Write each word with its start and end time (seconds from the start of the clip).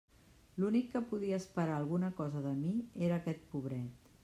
L'únic 0.61 0.87
que 0.93 1.01
podia 1.11 1.39
esperar 1.41 1.77
alguna 1.83 2.11
cosa 2.23 2.43
de 2.47 2.55
mi 2.65 2.73
era 3.09 3.19
aquest 3.23 3.49
pobret. 3.55 4.13